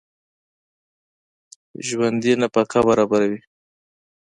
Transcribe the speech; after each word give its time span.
ژوندي 1.87 2.33
نفقه 2.41 2.79
برابروي 2.87 3.39